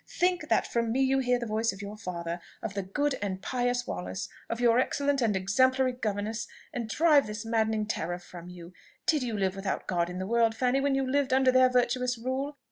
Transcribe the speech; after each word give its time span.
Think 0.09 0.49
that 0.49 0.65
from 0.65 0.91
me 0.91 1.01
you 1.01 1.19
hear 1.19 1.37
the 1.37 1.45
voice 1.45 1.71
of 1.71 1.79
your 1.79 1.95
father 1.95 2.41
of 2.63 2.73
the 2.73 2.81
good 2.81 3.19
and 3.21 3.39
pious 3.39 3.85
Wallace 3.85 4.29
of 4.49 4.59
your 4.59 4.79
excellent 4.79 5.21
and 5.21 5.35
exemplary 5.35 5.91
governess, 5.93 6.47
and 6.73 6.89
drive 6.89 7.27
this 7.27 7.45
maddening 7.45 7.85
terror 7.85 8.17
from 8.17 8.49
you. 8.49 8.73
Did 9.05 9.21
you 9.21 9.37
live 9.37 9.55
without 9.55 9.85
God 9.85 10.09
in 10.09 10.17
the 10.17 10.25
world, 10.25 10.55
Fanny, 10.55 10.81
when 10.81 10.95
you 10.95 11.07
lived 11.07 11.31
under 11.31 11.51
their 11.51 11.69
virtuous 11.69 12.17
rule? 12.17 12.57